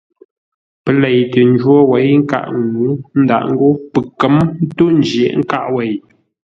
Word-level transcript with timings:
Pə́ 0.83 0.93
lei 1.01 1.19
tə 1.31 1.39
njwó 1.51 1.75
wěi 1.91 2.11
nkâʼ 2.21 2.45
ŋuu, 2.71 2.91
ə́ 3.13 3.19
ndǎʼ 3.23 3.43
ńgó 3.51 3.67
pəkə̌m 3.91 4.35
ntôʼ 4.67 4.91
jə̂ghʼ 5.07 5.35
nkâʼ 5.41 5.65
wêi. 5.75 5.93